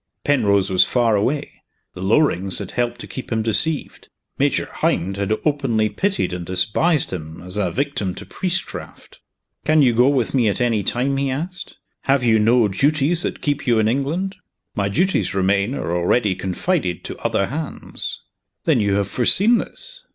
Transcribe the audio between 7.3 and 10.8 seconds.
as a victim to priestcraft. "Can you go with me at